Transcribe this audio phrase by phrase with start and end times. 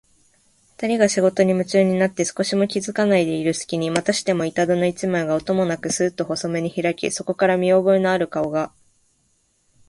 [0.77, 8.71] ふたりが仕事にむちゅうになって少しも気づかないでいるすきに、またしても板戸の一枚が、音もなくスーッと細めにひらき、そこから見おぼえのある顔が、